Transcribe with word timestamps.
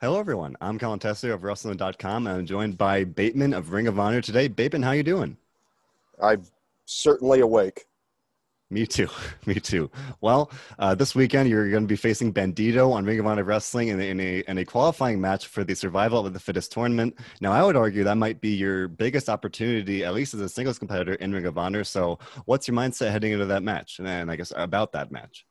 Hello, 0.00 0.20
everyone. 0.20 0.56
I'm 0.60 0.78
Colin 0.78 1.00
Tessler 1.00 1.34
of 1.34 1.42
Wrestling.com, 1.42 2.28
and 2.28 2.36
I'm 2.36 2.46
joined 2.46 2.78
by 2.78 3.02
Bateman 3.02 3.52
of 3.52 3.72
Ring 3.72 3.88
of 3.88 3.98
Honor 3.98 4.20
today. 4.20 4.46
Bateman, 4.46 4.84
how 4.84 4.92
you 4.92 5.02
doing? 5.02 5.36
I'm 6.22 6.44
certainly 6.84 7.40
awake. 7.40 7.86
Me 8.70 8.86
too. 8.86 9.08
Me 9.46 9.56
too. 9.56 9.90
Well, 10.20 10.52
uh, 10.78 10.94
this 10.94 11.16
weekend 11.16 11.48
you're 11.48 11.68
going 11.68 11.82
to 11.82 11.88
be 11.88 11.96
facing 11.96 12.32
Bandito 12.32 12.92
on 12.92 13.06
Ring 13.06 13.18
of 13.18 13.26
Honor 13.26 13.42
Wrestling 13.42 13.88
in, 13.88 14.00
in, 14.00 14.20
a, 14.20 14.44
in 14.46 14.58
a 14.58 14.64
qualifying 14.64 15.20
match 15.20 15.48
for 15.48 15.64
the 15.64 15.74
Survival 15.74 16.24
of 16.24 16.32
the 16.32 16.38
Fittest 16.38 16.70
tournament. 16.70 17.18
Now, 17.40 17.50
I 17.50 17.64
would 17.64 17.74
argue 17.74 18.04
that 18.04 18.14
might 18.14 18.40
be 18.40 18.50
your 18.50 18.86
biggest 18.86 19.28
opportunity, 19.28 20.04
at 20.04 20.14
least 20.14 20.32
as 20.32 20.40
a 20.40 20.48
singles 20.48 20.78
competitor 20.78 21.14
in 21.14 21.32
Ring 21.32 21.46
of 21.46 21.58
Honor. 21.58 21.82
So, 21.82 22.20
what's 22.44 22.68
your 22.68 22.76
mindset 22.76 23.10
heading 23.10 23.32
into 23.32 23.46
that 23.46 23.64
match, 23.64 23.98
and, 23.98 24.06
and 24.06 24.30
I 24.30 24.36
guess 24.36 24.52
about 24.54 24.92
that 24.92 25.10
match? 25.10 25.44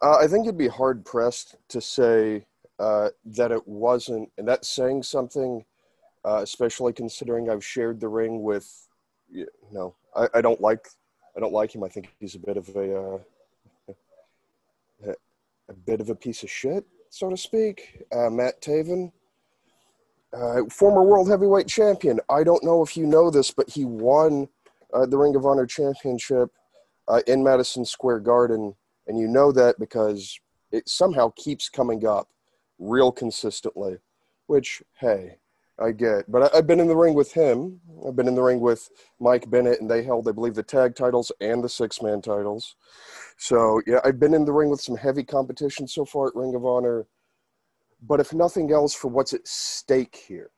Uh, 0.00 0.18
I 0.18 0.28
think 0.28 0.46
you'd 0.46 0.56
be 0.56 0.68
hard 0.68 1.04
pressed 1.04 1.56
to 1.70 1.80
say 1.80 2.46
uh, 2.80 3.10
that 3.26 3.52
it 3.52 3.68
wasn't, 3.68 4.30
and 4.38 4.48
that's 4.48 4.66
saying 4.66 5.02
something, 5.02 5.66
uh, 6.24 6.40
especially 6.42 6.94
considering 6.94 7.50
I've 7.50 7.64
shared 7.64 8.00
the 8.00 8.08
ring 8.08 8.42
with, 8.42 8.88
you 9.30 9.46
know, 9.70 9.94
I, 10.16 10.28
I 10.34 10.40
don't 10.40 10.62
like 10.62 10.88
I 11.36 11.40
don't 11.40 11.52
like 11.52 11.74
him. 11.74 11.84
I 11.84 11.88
think 11.88 12.12
he's 12.18 12.34
a 12.34 12.38
bit 12.38 12.56
of 12.56 12.68
a, 12.74 13.18
uh, 15.06 15.12
a, 15.68 15.72
bit 15.86 16.00
of 16.00 16.08
a 16.08 16.14
piece 16.14 16.42
of 16.42 16.50
shit, 16.50 16.84
so 17.10 17.28
to 17.28 17.36
speak. 17.36 18.02
Uh, 18.10 18.30
Matt 18.30 18.62
Taven, 18.62 19.12
uh, 20.32 20.62
former 20.70 21.04
world 21.04 21.28
heavyweight 21.28 21.68
champion. 21.68 22.18
I 22.30 22.42
don't 22.42 22.64
know 22.64 22.82
if 22.82 22.96
you 22.96 23.06
know 23.06 23.30
this, 23.30 23.50
but 23.50 23.68
he 23.68 23.84
won 23.84 24.48
the 24.90 25.18
Ring 25.18 25.36
of 25.36 25.44
Honor 25.44 25.66
championship 25.66 26.50
in 27.26 27.44
Madison 27.44 27.84
Square 27.84 28.20
Garden, 28.20 28.74
and 29.06 29.18
you 29.18 29.28
know 29.28 29.52
that 29.52 29.78
because 29.78 30.40
it 30.72 30.88
somehow 30.88 31.30
keeps 31.36 31.68
coming 31.68 32.06
up 32.06 32.28
real 32.80 33.12
consistently. 33.12 33.98
Which, 34.46 34.82
hey, 34.98 35.36
I 35.78 35.92
get. 35.92 36.30
But 36.30 36.52
I, 36.52 36.56
have 36.56 36.66
been 36.66 36.80
in 36.80 36.88
the 36.88 36.96
ring 36.96 37.14
with 37.14 37.32
him. 37.32 37.80
I've 38.06 38.16
been 38.16 38.26
in 38.26 38.34
the 38.34 38.42
ring 38.42 38.60
with 38.60 38.90
Mike 39.20 39.48
Bennett, 39.48 39.80
and 39.80 39.88
they 39.88 40.02
held, 40.02 40.28
I 40.28 40.32
believe, 40.32 40.54
the 40.54 40.62
tag 40.62 40.96
titles 40.96 41.30
and 41.40 41.62
the 41.62 41.68
six 41.68 42.02
man 42.02 42.20
titles. 42.20 42.74
So, 43.38 43.80
yeah, 43.86 44.00
I've 44.04 44.18
been 44.18 44.34
in 44.34 44.44
the 44.44 44.52
ring 44.52 44.70
with 44.70 44.80
some 44.80 44.96
heavy 44.96 45.22
competition 45.22 45.86
so 45.86 46.04
far 46.04 46.28
at 46.28 46.34
Ring 46.34 46.54
of 46.54 46.64
Honor. 46.64 47.06
But 48.02 48.20
if 48.20 48.32
nothing 48.32 48.72
else, 48.72 48.94
for 48.94 49.08
what's 49.08 49.34
at 49.34 49.46
stake 49.46 50.16
here, 50.26 50.50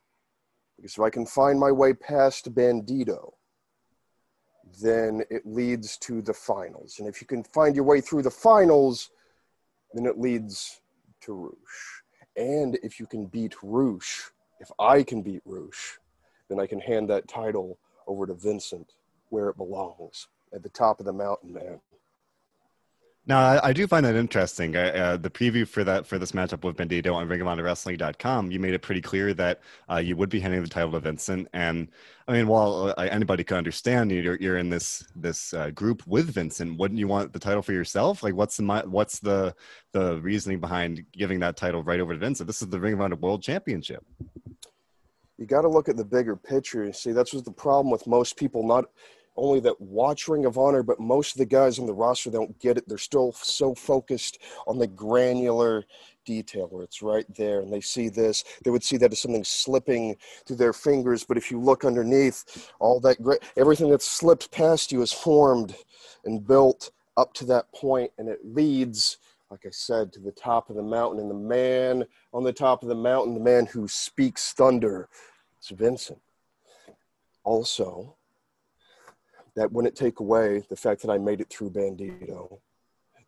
because 0.76 0.94
if 0.94 1.00
I 1.00 1.10
can 1.10 1.26
find 1.26 1.58
my 1.58 1.70
way 1.70 1.92
past 1.92 2.52
Bandito, 2.54 3.32
then 4.80 5.22
it 5.30 5.42
leads 5.44 5.96
to 5.98 6.22
the 6.22 6.32
finals. 6.32 6.96
And 6.98 7.08
if 7.08 7.20
you 7.20 7.26
can 7.26 7.44
find 7.44 7.76
your 7.76 7.84
way 7.84 8.00
through 8.00 8.22
the 8.22 8.30
finals, 8.30 9.10
then 9.92 10.06
it 10.06 10.18
leads 10.18 10.80
to 11.22 11.32
Rush. 11.32 12.01
And 12.36 12.78
if 12.82 12.98
you 12.98 13.06
can 13.06 13.26
beat 13.26 13.54
Rush, 13.62 14.30
if 14.60 14.70
I 14.78 15.02
can 15.02 15.22
beat 15.22 15.42
Rush, 15.44 15.98
then 16.48 16.58
I 16.60 16.66
can 16.66 16.80
hand 16.80 17.10
that 17.10 17.28
title 17.28 17.78
over 18.06 18.26
to 18.26 18.34
Vincent 18.34 18.92
where 19.28 19.48
it 19.48 19.56
belongs 19.56 20.28
at 20.52 20.62
the 20.62 20.68
top 20.68 21.00
of 21.00 21.06
the 21.06 21.12
mountain, 21.12 21.52
man. 21.52 21.80
Now, 23.24 23.38
I, 23.38 23.68
I 23.68 23.72
do 23.72 23.86
find 23.86 24.04
that 24.04 24.16
interesting. 24.16 24.74
Uh, 24.74 25.16
the 25.16 25.30
preview 25.30 25.66
for 25.66 25.84
that 25.84 26.08
for 26.08 26.18
this 26.18 26.32
matchup 26.32 26.64
with 26.64 26.76
Bandito 26.76 27.14
on 27.14 27.28
RingOfHonorWrestling.com, 27.28 28.50
you 28.50 28.58
made 28.58 28.74
it 28.74 28.80
pretty 28.80 29.00
clear 29.00 29.32
that 29.34 29.60
uh, 29.88 29.98
you 29.98 30.16
would 30.16 30.28
be 30.28 30.40
handing 30.40 30.60
the 30.60 30.68
title 30.68 30.90
to 30.90 30.98
Vincent. 30.98 31.46
And 31.52 31.88
I 32.26 32.32
mean, 32.32 32.48
while 32.48 32.92
uh, 32.96 33.02
anybody 33.02 33.44
could 33.44 33.58
understand 33.58 34.10
you're 34.10 34.36
you're 34.40 34.58
in 34.58 34.70
this 34.70 35.06
this 35.14 35.54
uh, 35.54 35.70
group 35.70 36.04
with 36.04 36.34
Vincent, 36.34 36.76
wouldn't 36.78 36.98
you 36.98 37.06
want 37.06 37.32
the 37.32 37.38
title 37.38 37.62
for 37.62 37.72
yourself? 37.72 38.24
Like, 38.24 38.34
what's 38.34 38.56
the 38.56 38.82
what's 38.86 39.20
the 39.20 39.54
the 39.92 40.20
reasoning 40.20 40.58
behind 40.58 41.04
giving 41.12 41.38
that 41.40 41.56
title 41.56 41.84
right 41.84 42.00
over 42.00 42.14
to 42.14 42.18
Vincent? 42.18 42.48
This 42.48 42.60
is 42.60 42.68
the 42.68 42.80
Ring 42.80 42.94
of 42.94 43.00
Honor 43.02 43.16
World 43.16 43.42
Championship 43.42 44.04
you 45.38 45.46
got 45.46 45.62
to 45.62 45.68
look 45.68 45.88
at 45.88 45.96
the 45.96 46.04
bigger 46.04 46.36
picture. 46.36 46.92
See, 46.92 47.10
that's 47.10 47.32
what's 47.32 47.44
the 47.44 47.52
problem 47.52 47.90
with 47.90 48.06
most 48.06 48.36
people, 48.36 48.64
not 48.64 48.84
only 49.36 49.60
that 49.60 49.80
watch 49.80 50.28
Ring 50.28 50.44
of 50.44 50.58
Honor, 50.58 50.82
but 50.82 51.00
most 51.00 51.32
of 51.32 51.38
the 51.38 51.46
guys 51.46 51.78
on 51.78 51.86
the 51.86 51.94
roster 51.94 52.30
don't 52.30 52.58
get 52.58 52.76
it. 52.76 52.88
They're 52.88 52.98
still 52.98 53.32
so 53.32 53.74
focused 53.74 54.38
on 54.66 54.78
the 54.78 54.86
granular 54.86 55.84
detail 56.24 56.68
where 56.68 56.84
it's 56.84 57.02
right 57.02 57.26
there 57.34 57.60
and 57.60 57.72
they 57.72 57.80
see 57.80 58.08
this. 58.08 58.44
They 58.64 58.70
would 58.70 58.84
see 58.84 58.96
that 58.98 59.12
as 59.12 59.20
something 59.20 59.44
slipping 59.44 60.16
through 60.46 60.56
their 60.56 60.72
fingers. 60.72 61.24
But 61.24 61.36
if 61.36 61.50
you 61.50 61.60
look 61.60 61.84
underneath, 61.84 62.70
all 62.78 63.00
that 63.00 63.22
great, 63.22 63.40
everything 63.56 63.90
that 63.90 64.02
slipped 64.02 64.50
past 64.50 64.92
you 64.92 65.02
is 65.02 65.12
formed 65.12 65.74
and 66.24 66.46
built 66.46 66.90
up 67.16 67.32
to 67.34 67.44
that 67.46 67.72
point 67.72 68.10
and 68.18 68.28
it 68.28 68.40
leads 68.44 69.18
like 69.50 69.66
I 69.66 69.70
said, 69.70 70.14
to 70.14 70.20
the 70.20 70.32
top 70.32 70.70
of 70.70 70.76
the 70.76 70.82
mountain. 70.82 71.20
And 71.20 71.30
the 71.30 71.34
man 71.34 72.06
on 72.32 72.42
the 72.42 72.54
top 72.54 72.82
of 72.82 72.88
the 72.88 72.94
mountain, 72.94 73.34
the 73.34 73.40
man 73.40 73.66
who 73.66 73.86
speaks 73.86 74.54
thunder, 74.54 75.10
it's 75.58 75.68
Vincent. 75.68 76.18
Also, 77.44 78.16
that 79.54 79.70
wouldn't 79.72 79.94
take 79.94 80.20
away 80.20 80.62
the 80.68 80.76
fact 80.76 81.02
that 81.02 81.10
I 81.10 81.18
made 81.18 81.40
it 81.40 81.50
through 81.50 81.70
Bandito. 81.70 82.58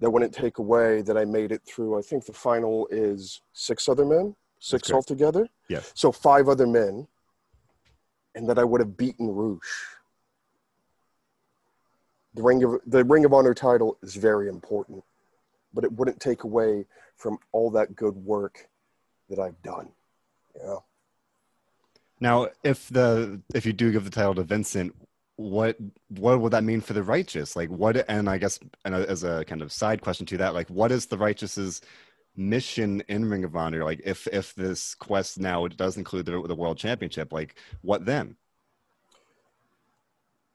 That 0.00 0.10
wouldn't 0.10 0.34
take 0.34 0.58
away 0.58 1.02
that 1.02 1.16
I 1.16 1.24
made 1.24 1.52
it 1.52 1.62
through, 1.64 1.98
I 1.98 2.02
think 2.02 2.26
the 2.26 2.32
final 2.32 2.88
is 2.90 3.40
six 3.52 3.88
other 3.88 4.04
men, 4.04 4.34
six 4.58 4.90
altogether. 4.90 5.48
Yes. 5.68 5.92
So 5.94 6.12
five 6.12 6.48
other 6.48 6.66
men, 6.66 7.06
and 8.34 8.48
that 8.48 8.58
I 8.58 8.64
would 8.64 8.80
have 8.80 8.96
beaten 8.96 9.28
Rush. 9.28 9.60
The 12.34 12.42
Ring 12.42 12.64
of, 12.64 12.80
the 12.86 13.04
Ring 13.04 13.24
of 13.24 13.32
Honor 13.32 13.54
title 13.54 13.96
is 14.02 14.16
very 14.16 14.48
important, 14.48 15.04
but 15.72 15.84
it 15.84 15.92
wouldn't 15.92 16.20
take 16.20 16.42
away 16.42 16.84
from 17.16 17.38
all 17.52 17.70
that 17.70 17.94
good 17.94 18.16
work 18.16 18.68
that 19.30 19.38
I've 19.38 19.60
done. 19.62 19.88
Yeah. 20.56 20.78
Now, 22.20 22.48
if 22.62 22.88
the 22.88 23.40
if 23.54 23.64
you 23.64 23.72
do 23.72 23.92
give 23.92 24.04
the 24.04 24.10
title 24.10 24.34
to 24.34 24.42
Vincent, 24.42 24.94
what 25.36 25.76
what 26.08 26.40
would 26.40 26.52
that 26.52 26.64
mean 26.64 26.80
for 26.80 26.92
the 26.92 27.02
righteous? 27.02 27.56
Like 27.56 27.68
what? 27.68 28.08
And 28.08 28.28
I 28.28 28.38
guess 28.38 28.58
and 28.84 28.94
uh, 28.94 28.98
as 29.08 29.24
a 29.24 29.44
kind 29.44 29.62
of 29.62 29.72
side 29.72 30.00
question 30.00 30.26
to 30.26 30.36
that, 30.38 30.54
like 30.54 30.68
what 30.68 30.92
is 30.92 31.06
the 31.06 31.18
righteous's 31.18 31.80
mission 32.36 33.02
in 33.08 33.28
Ring 33.28 33.44
of 33.44 33.56
Honor? 33.56 33.84
Like 33.84 34.00
if 34.04 34.26
if 34.28 34.54
this 34.54 34.94
quest 34.94 35.38
now 35.40 35.66
does 35.68 35.96
include 35.96 36.26
the, 36.26 36.42
the 36.42 36.54
world 36.54 36.78
championship, 36.78 37.32
like 37.32 37.56
what 37.82 38.04
then? 38.04 38.36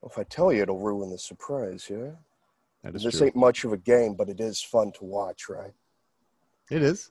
Well, 0.00 0.10
if 0.10 0.18
I 0.18 0.24
tell 0.24 0.52
you, 0.52 0.62
it'll 0.62 0.78
ruin 0.78 1.10
the 1.10 1.18
surprise. 1.18 1.86
Yeah. 1.90 2.12
That 2.82 2.94
is 2.94 3.02
this 3.02 3.18
true. 3.18 3.26
ain't 3.26 3.36
much 3.36 3.64
of 3.64 3.72
a 3.74 3.76
game, 3.76 4.14
but 4.14 4.30
it 4.30 4.40
is 4.40 4.62
fun 4.62 4.92
to 4.92 5.04
watch, 5.04 5.50
right? 5.50 5.74
It 6.70 6.82
is. 6.82 7.10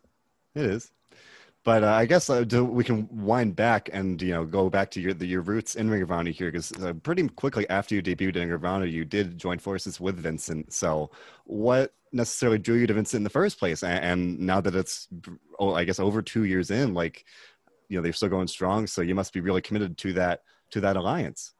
It 0.55 0.65
is. 0.65 0.91
But 1.65 1.83
uh, 1.83 1.91
I 1.91 2.05
guess 2.05 2.29
uh, 2.29 2.45
we 2.63 2.83
can 2.83 3.07
wind 3.11 3.55
back 3.55 3.89
and 3.91 4.21
you 4.21 4.33
know 4.33 4.45
go 4.45 4.69
back 4.69 4.89
to 4.91 5.01
your 5.01 5.13
the, 5.13 5.25
your 5.25 5.41
roots 5.41 5.75
in 5.75 5.89
Ring 5.89 6.01
of 6.01 6.11
Honor 6.11 6.31
here 6.31 6.51
because 6.51 6.71
uh, 6.81 6.93
pretty 6.93 7.27
quickly 7.27 7.69
after 7.69 7.95
you 7.95 8.01
debuted 8.01 8.37
in 8.37 8.43
Ring 8.43 8.51
of 8.51 8.65
Honor, 8.65 8.85
you 8.85 9.03
did 9.03 9.37
join 9.37 9.59
forces 9.59 9.99
with 9.99 10.17
Vincent. 10.17 10.71
So 10.71 11.11
what 11.43 11.93
necessarily 12.13 12.59
drew 12.59 12.77
you 12.77 12.87
to 12.87 12.93
Vincent 12.93 13.19
in 13.19 13.23
the 13.23 13.29
first 13.29 13.59
place? 13.59 13.83
And, 13.83 14.03
and 14.03 14.39
now 14.39 14.61
that 14.61 14.73
it's, 14.73 15.09
oh, 15.59 15.73
I 15.73 15.83
guess 15.83 15.99
over 15.99 16.21
two 16.21 16.45
years 16.45 16.71
in, 16.71 16.93
like 16.93 17.25
you 17.89 17.97
know 17.97 18.03
they're 18.03 18.13
still 18.13 18.29
going 18.29 18.47
strong, 18.47 18.87
so 18.87 19.01
you 19.01 19.15
must 19.15 19.33
be 19.33 19.41
really 19.41 19.61
committed 19.61 19.97
to 19.97 20.13
that 20.13 20.43
to 20.71 20.81
that 20.81 20.95
alliance. 20.95 21.53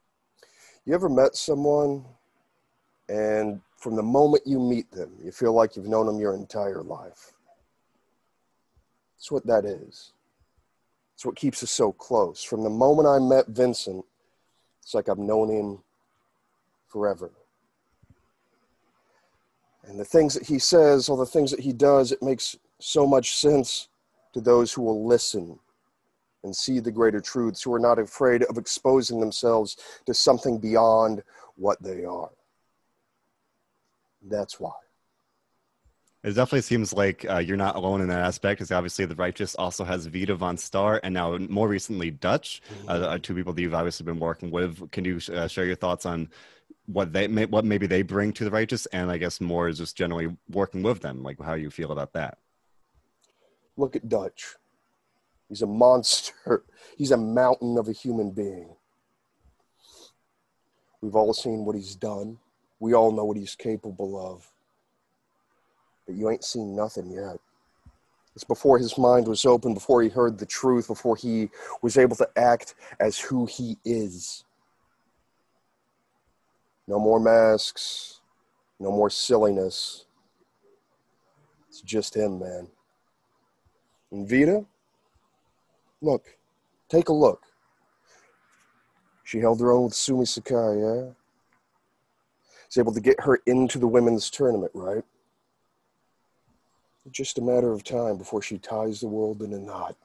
You 0.86 0.94
ever 0.94 1.10
met 1.10 1.36
someone, 1.36 2.06
and 3.10 3.60
from 3.76 3.98
the 3.98 4.04
moment 4.04 4.44
you 4.46 4.60
meet 4.60 4.90
them, 4.92 5.12
you 5.22 5.32
feel 5.32 5.54
like 5.54 5.76
you've 5.76 5.88
known 5.88 6.06
them 6.06 6.20
your 6.20 6.36
entire 6.36 6.84
life? 6.84 7.34
That's 9.20 9.32
what 9.32 9.46
that 9.48 9.66
is. 9.66 10.14
It's 11.14 11.26
what 11.26 11.36
keeps 11.36 11.62
us 11.62 11.72
so 11.72 11.92
close. 11.92 12.42
From 12.42 12.64
the 12.64 12.70
moment 12.70 13.06
I 13.06 13.20
met 13.20 13.50
Vincent, 13.50 14.06
it's 14.82 14.94
like 14.94 15.10
I've 15.10 15.18
known 15.18 15.50
him 15.50 15.80
forever. 16.88 17.30
And 19.84 20.00
the 20.00 20.06
things 20.06 20.34
that 20.36 20.48
he 20.48 20.58
says, 20.58 21.10
all 21.10 21.18
the 21.18 21.26
things 21.26 21.52
that 21.52 21.60
he 21.60 21.74
does, 21.74 22.14
it 22.14 22.24
makes 22.24 22.56
so 22.80 23.06
much 23.06 23.36
sense 23.36 23.90
to 24.34 24.40
those 24.40 24.72
who 24.72 24.84
will 24.84 25.06
listen 25.06 25.60
and 26.46 26.56
see 26.56 26.80
the 26.80 26.92
greater 26.92 27.20
truths, 27.20 27.62
who 27.62 27.74
are 27.74 27.80
not 27.80 28.00
afraid 28.00 28.44
of 28.44 28.58
exposing 28.58 29.20
themselves 29.20 29.76
to 30.06 30.14
something 30.14 30.58
beyond 30.60 31.22
what 31.58 31.82
they 31.84 32.06
are. 32.06 32.30
That's 34.22 34.62
why. 34.62 34.72
It 36.22 36.32
definitely 36.32 36.62
seems 36.62 36.92
like 36.92 37.26
uh, 37.30 37.38
you're 37.38 37.56
not 37.56 37.78
alone 37.78 38.02
in 38.02 38.10
that 38.10 38.26
aspect, 38.26 38.60
because 38.60 38.74
obviously 38.74 39.06
the 39.06 39.16
Righteous 39.16 39.56
also 39.56 39.86
has 39.86 40.06
Vita 40.06 40.36
VonStarr, 40.36 41.00
and 41.02 41.14
now 41.14 41.38
more 41.38 41.70
recently 41.70 42.12
Dutch, 42.12 42.62
uh, 42.88 42.94
mm-hmm. 42.94 43.04
uh, 43.06 43.18
two 43.20 43.34
people 43.34 43.54
that 43.54 43.62
you've 43.62 43.74
obviously 43.74 44.06
been 44.06 44.20
working 44.20 44.52
with. 44.52 44.92
Can 44.92 45.06
you 45.06 45.22
uh, 45.34 45.48
share 45.48 45.64
your 45.64 45.78
thoughts 45.78 46.06
on 46.06 46.30
what 46.88 47.14
they 47.14 47.28
may, 47.28 47.46
what 47.46 47.64
maybe 47.64 47.88
they 47.88 48.02
bring 48.02 48.34
to 48.34 48.44
the 48.44 48.52
Righteous, 48.52 48.86
and 48.88 49.10
I 49.10 49.18
guess 49.18 49.40
more 49.40 49.70
is 49.70 49.78
just 49.78 49.96
generally 49.96 50.36
working 50.50 50.84
with 50.84 51.00
them, 51.02 51.24
like 51.24 51.40
how 51.42 51.54
you 51.54 51.70
feel 51.70 51.94
about 51.94 52.12
that? 52.14 52.38
Look 53.78 53.96
at 53.96 54.10
Dutch. 54.10 54.56
He's 55.48 55.62
a 55.62 55.68
monster. 55.68 56.66
He's 56.98 57.12
a 57.12 57.18
mountain 57.18 57.78
of 57.78 57.88
a 57.88 57.94
human 57.94 58.32
being. 58.32 58.76
We've 61.02 61.16
all 61.16 61.34
seen 61.34 61.64
what 61.64 61.78
he's 61.78 61.96
done. 61.96 62.40
We 62.82 62.94
all 62.94 63.14
know 63.14 63.24
what 63.24 63.38
he's 63.38 63.56
capable 63.56 64.20
of 64.20 64.52
but 66.10 66.18
you 66.18 66.28
ain't 66.32 66.44
seen 66.44 66.76
nothing 66.76 67.12
yet. 67.12 67.38
It's 68.34 68.44
before 68.44 68.80
his 68.80 68.98
mind 68.98 69.28
was 69.28 69.46
open, 69.46 69.76
before 69.76 70.02
he 70.02 70.10
heard 70.10 70.40
the 70.40 70.46
truth, 70.48 70.88
before 70.88 71.16
he 71.16 71.52
was 71.84 72.00
able 72.00 72.16
to 72.16 72.28
act 72.36 72.74
as 73.00 73.20
who 73.20 73.46
he 73.46 73.78
is. 73.86 74.44
No 76.88 76.98
more 76.98 77.20
masks, 77.20 78.22
no 78.80 78.90
more 78.90 79.12
silliness. 79.12 80.08
It's 81.68 81.82
just 81.82 82.16
him, 82.16 82.40
man. 82.40 82.70
And 84.12 84.28
Vita, 84.28 84.66
look, 86.02 86.26
take 86.90 87.10
a 87.10 87.14
look. 87.14 87.44
She 89.24 89.38
held 89.38 89.60
her 89.60 89.72
own 89.72 89.84
with 89.84 89.94
Sumie 89.94 90.28
Sakai, 90.28 90.56
yeah? 90.56 91.14
Was 92.66 92.78
able 92.80 92.96
to 92.96 93.00
get 93.00 93.20
her 93.20 93.40
into 93.46 93.78
the 93.78 93.88
women's 93.88 94.32
tournament, 94.32 94.72
right? 94.74 95.04
Just 97.12 97.38
a 97.38 97.42
matter 97.42 97.72
of 97.72 97.84
time 97.84 98.18
before 98.18 98.42
she 98.42 98.58
ties 98.58 99.00
the 99.00 99.08
world 99.08 99.42
in 99.42 99.54
a 99.54 99.60
knot. 99.60 99.96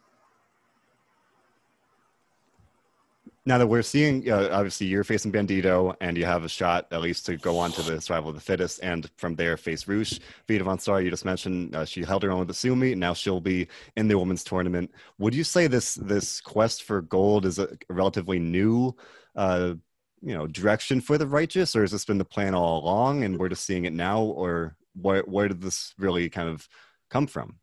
Now 3.46 3.58
that 3.58 3.66
we're 3.66 3.82
seeing, 3.82 4.30
uh, 4.30 4.48
obviously, 4.50 4.86
you're 4.86 5.04
facing 5.04 5.30
Bandito, 5.30 5.94
and 6.00 6.16
you 6.16 6.24
have 6.24 6.44
a 6.44 6.48
shot 6.48 6.86
at 6.90 7.02
least 7.02 7.26
to 7.26 7.36
go 7.36 7.58
on 7.58 7.72
to 7.72 7.82
the 7.82 8.00
survival 8.00 8.30
of 8.30 8.36
the 8.36 8.40
fittest, 8.40 8.80
and 8.82 9.10
from 9.18 9.34
there 9.34 9.58
face 9.58 9.86
Rush. 9.86 10.18
Vita 10.48 10.64
VonStarr, 10.64 11.04
you 11.04 11.10
just 11.10 11.26
mentioned 11.26 11.76
uh, 11.76 11.84
she 11.84 12.02
held 12.02 12.22
her 12.22 12.32
own 12.32 12.38
with 12.38 12.48
the 12.48 12.54
Sumie. 12.54 12.96
Now 12.96 13.12
she'll 13.12 13.42
be 13.42 13.68
in 13.96 14.08
the 14.08 14.18
women's 14.18 14.44
tournament. 14.44 14.90
Would 15.18 15.34
you 15.34 15.44
say 15.44 15.66
this 15.66 15.94
this 15.96 16.40
quest 16.40 16.84
for 16.84 17.02
gold 17.02 17.44
is 17.44 17.58
a 17.58 17.76
relatively 17.90 18.38
new, 18.38 18.96
uh, 19.36 19.74
you 20.22 20.34
know, 20.34 20.46
direction 20.46 21.02
for 21.02 21.18
the 21.18 21.26
righteous, 21.26 21.76
or 21.76 21.82
has 21.82 21.90
this 21.90 22.06
been 22.06 22.16
the 22.16 22.24
plan 22.24 22.54
all 22.54 22.82
along, 22.82 23.24
and 23.24 23.38
we're 23.38 23.50
just 23.50 23.66
seeing 23.66 23.84
it 23.84 23.92
now, 23.92 24.22
or 24.22 24.74
where 24.98 25.20
where 25.22 25.48
did 25.48 25.60
this 25.60 25.92
really 25.98 26.30
kind 26.30 26.48
of 26.48 26.66
come 27.10 27.26
from? 27.26 27.58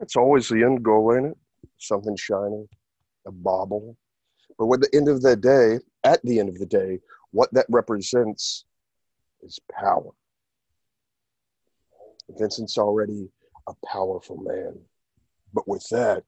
It's 0.00 0.16
always 0.16 0.48
the 0.48 0.62
end 0.62 0.82
goal, 0.82 1.14
ain't 1.14 1.26
it? 1.26 1.38
Something 1.78 2.16
shiny, 2.16 2.68
a 3.26 3.32
bauble. 3.32 3.96
But 4.58 4.72
at 4.72 4.80
the 4.80 4.96
end 4.96 5.08
of 5.08 5.22
the 5.22 5.36
day, 5.36 5.78
at 6.04 6.22
the 6.22 6.38
end 6.38 6.48
of 6.48 6.58
the 6.58 6.66
day, 6.66 7.00
what 7.30 7.52
that 7.52 7.66
represents 7.68 8.64
is 9.42 9.58
power. 9.70 10.10
Vincent's 12.30 12.78
already 12.78 13.28
a 13.66 13.72
powerful 13.86 14.36
man. 14.36 14.78
But 15.54 15.66
with 15.66 15.86
that, 15.90 16.24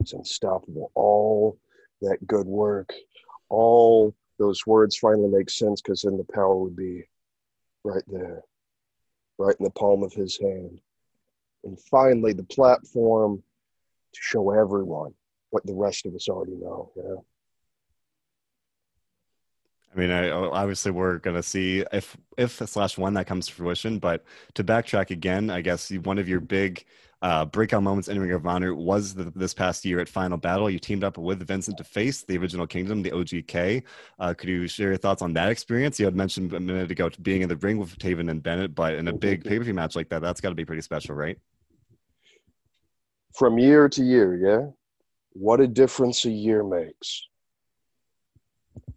it's 0.00 0.12
unstoppable. 0.12 0.90
All 0.94 1.58
that 2.02 2.26
good 2.26 2.46
work, 2.46 2.92
all 3.48 4.14
those 4.38 4.66
words 4.66 4.96
finally 4.96 5.28
make 5.28 5.50
sense 5.50 5.80
because 5.80 6.02
then 6.02 6.16
the 6.16 6.26
power 6.32 6.56
would 6.56 6.76
be 6.76 7.04
right 7.84 8.02
there 8.06 8.42
right 9.38 9.56
in 9.58 9.64
the 9.64 9.70
palm 9.70 10.02
of 10.02 10.12
his 10.12 10.38
hand. 10.38 10.80
And 11.64 11.78
finally, 11.90 12.32
the 12.32 12.44
platform 12.44 13.42
to 14.12 14.20
show 14.22 14.50
everyone 14.50 15.14
what 15.50 15.66
the 15.66 15.74
rest 15.74 16.06
of 16.06 16.14
us 16.14 16.28
already 16.28 16.56
know. 16.56 16.90
Yeah. 16.96 17.16
I 19.94 19.98
mean, 19.98 20.10
I, 20.10 20.30
obviously 20.30 20.90
we're 20.90 21.18
going 21.18 21.36
to 21.36 21.42
see 21.42 21.84
if 21.92 22.16
if 22.36 22.56
slash 22.66 22.98
one 22.98 23.14
that 23.14 23.26
comes 23.26 23.46
to 23.46 23.52
fruition. 23.52 23.98
But 23.98 24.24
to 24.54 24.64
backtrack 24.64 25.10
again, 25.10 25.50
I 25.50 25.60
guess 25.60 25.90
one 25.90 26.18
of 26.18 26.28
your 26.28 26.40
big 26.40 26.84
uh, 27.24 27.42
breakout 27.46 27.82
moments 27.82 28.08
in 28.08 28.20
Ring 28.20 28.32
of 28.32 28.46
Honor 28.46 28.74
was 28.74 29.14
the, 29.14 29.32
this 29.34 29.54
past 29.54 29.82
year 29.86 29.98
at 29.98 30.10
Final 30.10 30.36
Battle. 30.36 30.68
You 30.68 30.78
teamed 30.78 31.02
up 31.02 31.16
with 31.16 31.40
Vincent 31.46 31.78
to 31.78 31.84
face 31.84 32.22
the 32.22 32.36
original 32.36 32.66
Kingdom, 32.66 33.00
the 33.00 33.12
OGK. 33.12 33.82
Uh, 34.18 34.34
could 34.34 34.50
you 34.50 34.68
share 34.68 34.88
your 34.88 34.98
thoughts 34.98 35.22
on 35.22 35.32
that 35.32 35.48
experience? 35.48 35.98
You 35.98 36.04
had 36.04 36.14
mentioned 36.14 36.52
a 36.52 36.60
minute 36.60 36.90
ago 36.90 37.08
being 37.22 37.40
in 37.40 37.48
the 37.48 37.56
ring 37.56 37.78
with 37.78 37.96
Taven 37.98 38.30
and 38.30 38.42
Bennett, 38.42 38.74
but 38.74 38.96
in 38.96 39.08
a 39.08 39.12
big 39.12 39.42
pay 39.42 39.56
per 39.56 39.64
view 39.64 39.72
match 39.72 39.96
like 39.96 40.10
that, 40.10 40.20
that's 40.20 40.42
got 40.42 40.50
to 40.50 40.54
be 40.54 40.66
pretty 40.66 40.82
special, 40.82 41.14
right? 41.14 41.38
From 43.34 43.58
year 43.58 43.88
to 43.88 44.04
year, 44.04 44.36
yeah. 44.36 44.70
What 45.32 45.60
a 45.60 45.66
difference 45.66 46.26
a 46.26 46.30
year 46.30 46.62
makes. 46.62 47.26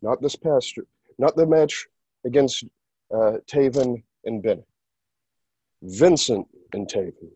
Not 0.02 0.22
this 0.22 0.36
past 0.36 0.76
year, 0.76 0.86
not 1.18 1.38
the 1.38 1.46
match 1.46 1.88
against 2.26 2.66
uh, 3.10 3.38
Taven 3.50 4.04
and 4.26 4.44
Bennett. 4.44 4.68
Vincent 5.82 6.46
and 6.74 6.90
Taven 6.90 7.30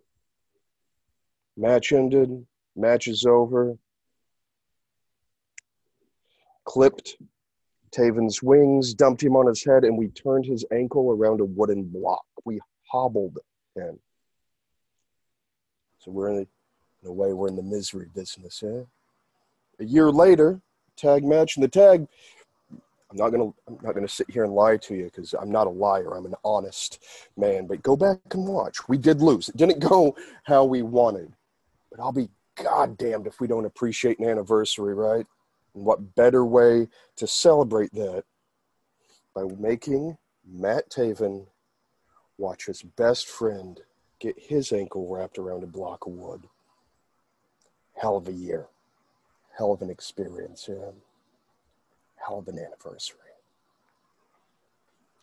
Match 1.62 1.92
ended. 1.92 2.44
Match 2.76 3.08
is 3.08 3.24
over. 3.24 3.78
Clipped 6.66 7.18
Taven's 7.92 8.42
wings, 8.42 8.96
dumped 8.96 9.22
him 9.22 9.36
on 9.36 9.46
his 9.46 9.64
head, 9.64 9.84
and 9.84 9.96
we 9.96 10.08
turned 10.08 10.44
his 10.44 10.66
ankle 10.72 11.12
around 11.12 11.40
a 11.40 11.46
wooden 11.46 11.84
block. 11.84 12.26
We 12.46 12.60
hobbled 12.92 13.38
him. 13.76 14.00
So 16.00 16.10
we're 16.10 16.30
in, 16.30 16.36
the, 16.38 16.48
in 17.04 17.10
a 17.10 17.12
way, 17.12 17.32
we're 17.34 17.50
in 17.50 17.56
the 17.56 17.62
misery 17.62 18.08
business. 18.16 18.64
Yeah. 18.64 18.82
A 19.80 19.86
year 19.86 20.10
later, 20.10 20.62
tag 20.98 21.24
match, 21.24 21.58
and 21.58 21.64
the 21.64 21.68
tag. 21.68 22.08
I'm 23.12 23.18
not 23.18 23.30
gonna. 23.30 23.52
I'm 23.68 23.78
not 23.84 23.94
gonna 23.94 24.08
sit 24.08 24.32
here 24.32 24.46
and 24.46 24.54
lie 24.54 24.78
to 24.78 24.96
you 24.96 25.06
because 25.06 25.36
I'm 25.40 25.52
not 25.52 25.68
a 25.68 25.70
liar. 25.70 26.16
I'm 26.16 26.26
an 26.26 26.36
honest 26.44 27.04
man. 27.38 27.68
But 27.68 27.84
go 27.84 27.96
back 27.96 28.20
and 28.32 28.48
watch. 28.48 28.88
We 28.88 28.98
did 28.98 29.22
lose. 29.22 29.50
It 29.50 29.58
didn't 29.58 29.80
go 29.80 30.16
how 30.46 30.64
we 30.64 30.82
wanted. 30.82 31.34
But 31.92 32.00
I'll 32.00 32.12
be 32.12 32.30
goddamned 32.56 33.28
if 33.28 33.40
we 33.40 33.48
don't 33.48 33.66
appreciate 33.66 34.20
an 34.20 34.30
anniversary, 34.30 34.94
right? 34.94 35.26
And 35.76 35.86
what 35.86 36.16
better 36.16 36.46
way 36.46 36.88
to 37.18 37.28
celebrate 37.28 37.94
that 37.94 38.24
by 39.36 39.44
making 39.58 40.18
Matt 40.46 40.90
Taven 40.90 41.48
watch 42.38 42.66
his 42.66 42.82
best 42.82 43.28
friend 43.28 43.80
get 44.20 44.38
his 44.38 44.72
ankle 44.72 45.08
wrapped 45.08 45.38
around 45.38 45.64
a 45.64 45.68
block 45.68 46.06
of 46.06 46.14
wood. 46.14 46.44
Hell 47.96 48.18
of 48.18 48.28
a 48.28 48.34
year. 48.34 48.68
Hell 49.58 49.74
of 49.74 49.82
an 49.82 49.90
experience, 49.90 50.68
yeah. 50.70 50.92
Hell 52.16 52.40
of 52.40 52.48
an 52.48 52.60
anniversary. 52.60 53.18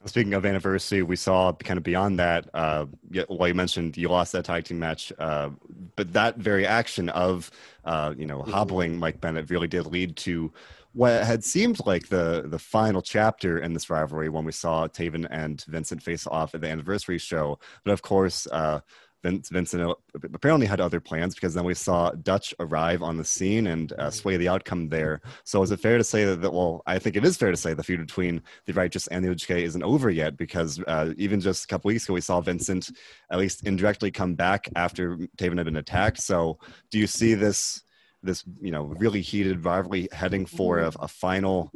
Speaking 0.04 0.34
of 0.34 0.46
anniversary, 0.46 1.02
we 1.02 1.16
saw 1.16 1.52
kind 1.52 1.76
of 1.76 1.82
beyond 1.82 2.20
that. 2.20 2.48
Uh, 2.54 2.86
well, 3.28 3.48
you 3.48 3.54
mentioned 3.54 3.96
you 3.96 4.08
lost 4.08 4.32
that 4.32 4.44
tag 4.44 4.64
team 4.64 4.78
match, 4.78 5.12
uh, 5.18 5.50
but 5.96 6.12
that 6.12 6.36
very 6.36 6.66
action 6.66 7.08
of 7.08 7.50
uh, 7.84 8.14
you 8.16 8.24
know 8.24 8.38
mm-hmm. 8.38 8.50
hobbling 8.50 8.96
Mike 8.96 9.20
Bennett 9.20 9.50
really 9.50 9.66
did 9.66 9.86
lead 9.86 10.16
to 10.18 10.52
what 10.92 11.24
had 11.24 11.44
seemed 11.44 11.84
like 11.84 12.08
the 12.08 12.44
the 12.46 12.60
final 12.60 13.02
chapter 13.02 13.58
in 13.58 13.74
this 13.74 13.90
rivalry 13.90 14.28
when 14.28 14.44
we 14.44 14.52
saw 14.52 14.86
Taven 14.86 15.26
and 15.30 15.62
Vincent 15.64 16.02
face 16.02 16.28
off 16.28 16.54
at 16.54 16.60
the 16.60 16.68
anniversary 16.68 17.18
show. 17.18 17.58
But 17.84 17.92
of 17.92 18.02
course, 18.02 18.46
uh, 18.52 18.80
Vince, 19.22 19.48
Vincent 19.48 19.96
apparently 20.32 20.66
had 20.66 20.80
other 20.80 21.00
plans 21.00 21.34
because 21.34 21.52
then 21.52 21.64
we 21.64 21.74
saw 21.74 22.10
Dutch 22.10 22.54
arrive 22.60 23.02
on 23.02 23.16
the 23.16 23.24
scene 23.24 23.66
and 23.66 23.92
uh, 23.94 24.10
sway 24.10 24.36
the 24.36 24.48
outcome 24.48 24.88
there. 24.88 25.20
So 25.44 25.62
is 25.62 25.72
it 25.72 25.80
fair 25.80 25.98
to 25.98 26.04
say 26.04 26.24
that, 26.24 26.40
that, 26.42 26.52
well, 26.52 26.82
I 26.86 26.98
think 26.98 27.16
it 27.16 27.24
is 27.24 27.36
fair 27.36 27.50
to 27.50 27.56
say 27.56 27.74
the 27.74 27.82
feud 27.82 28.06
between 28.06 28.42
the 28.66 28.72
Righteous 28.74 29.08
and 29.08 29.24
the 29.24 29.30
OGK 29.30 29.62
isn't 29.62 29.82
over 29.82 30.08
yet 30.10 30.36
because 30.36 30.80
uh, 30.86 31.12
even 31.16 31.40
just 31.40 31.64
a 31.64 31.66
couple 31.66 31.88
weeks 31.88 32.04
ago 32.04 32.14
we 32.14 32.20
saw 32.20 32.40
Vincent 32.40 32.90
at 33.30 33.38
least 33.38 33.66
indirectly 33.66 34.10
come 34.12 34.34
back 34.34 34.68
after 34.76 35.16
Taven 35.36 35.56
had 35.56 35.66
been 35.66 35.76
attacked. 35.76 36.20
So 36.20 36.58
do 36.90 36.98
you 36.98 37.06
see 37.06 37.34
this 37.34 37.82
this 38.22 38.42
you 38.60 38.72
know 38.72 38.82
really 38.98 39.20
heated 39.20 39.64
rivalry 39.64 40.08
heading 40.12 40.44
for 40.44 40.80
a, 40.80 40.92
a 41.00 41.06
final 41.06 41.70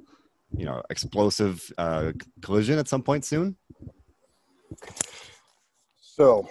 you 0.57 0.65
know 0.65 0.83
explosive 0.91 1.73
uh, 1.79 2.13
collision 2.41 2.79
at 2.79 2.89
some 2.89 3.03
point 3.03 3.25
soon? 3.25 3.57
So 6.01 6.47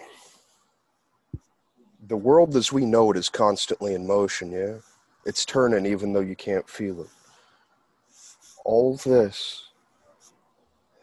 the 2.12 2.18
world 2.18 2.58
as 2.58 2.74
we 2.74 2.86
know 2.86 3.10
it 3.10 3.18
is 3.18 3.30
constantly 3.30 3.94
in 3.94 4.06
motion, 4.06 4.52
yeah? 4.52 4.76
It's 5.26 5.46
turning 5.46 5.86
even 5.86 6.12
though 6.12 6.20
you 6.20 6.36
can't 6.36 6.70
feel 6.70 7.00
it. 7.02 7.08
All 8.66 8.98
this 8.98 9.70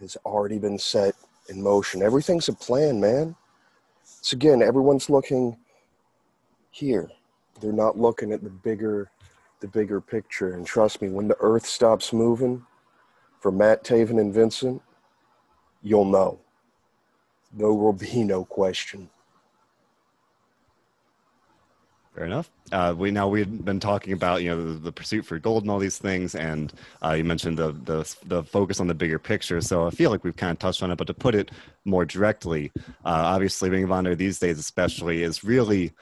has 0.00 0.19
already 0.27 0.59
been 0.59 0.79
set 0.79 1.15
in 1.49 1.62
motion. 1.62 2.03
Everything's 2.03 2.49
a 2.49 2.53
plan, 2.53 3.00
man. 3.00 3.35
It's 4.19 4.35
again, 4.35 4.61
everyone's 4.61 5.09
looking 5.09 5.57
here. 6.73 7.11
They're 7.59 7.73
not 7.73 7.99
looking 7.99 8.31
at 8.33 8.45
the 8.45 8.50
bigger 8.50 9.11
the 9.61 9.69
bigger 9.69 10.03
picture. 10.03 10.53
And 10.53 10.67
trust 10.67 11.00
me, 11.00 11.09
when 11.09 11.27
the 11.27 11.38
earth 11.41 11.65
stops 11.65 12.12
moving 12.12 12.67
for 13.41 13.50
Matt 13.50 13.83
Taven 13.83 14.21
and 14.21 14.33
Vincent, 14.33 14.83
you'll 15.83 16.05
know. 16.05 16.38
There 17.55 17.73
will 17.73 17.95
be 17.95 18.25
no 18.25 18.45
question. 18.45 19.09
Fair 22.19 22.27
enough. 22.27 22.51
Uh, 22.73 22.93
we 22.99 23.13
now 23.13 23.29
we've 23.29 23.65
been 23.65 23.79
talking 23.79 24.13
about 24.13 24.43
you 24.43 24.51
know 24.51 24.73
the, 24.73 24.79
the, 24.81 24.91
pursuit 24.91 25.25
for 25.25 25.39
gold 25.39 25.63
and 25.63 25.71
all 25.71 25.79
these 25.79 25.99
things, 25.99 26.35
and 26.35 26.73
uh, 27.01 27.13
you 27.13 27.23
mentioned 27.23 27.57
the, 27.57 27.71
the 27.71 28.17
the 28.27 28.43
focus 28.43 28.81
on 28.81 28.89
the 28.89 28.95
bigger 28.95 29.21
picture. 29.21 29.61
So 29.61 29.87
I 29.87 29.91
feel 29.91 30.11
like 30.11 30.25
we've 30.25 30.35
kind 30.35 30.51
of 30.51 30.59
touched 30.59 30.83
on 30.83 30.91
it, 30.91 30.97
but 30.97 31.07
to 31.07 31.15
put 31.15 31.37
it 31.37 31.53
more 31.85 32.05
directly, 32.05 32.73
uh, 32.77 32.83
obviously 33.05 33.85
of 33.85 33.93
Honor 33.93 34.17
these 34.17 34.41
days, 34.41 34.59
especially, 34.59 35.23
is 35.23 35.45
really 35.45 35.93